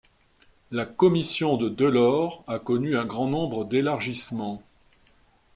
[0.71, 4.63] La commission de Delors a connu un grand nombre d'élargissements.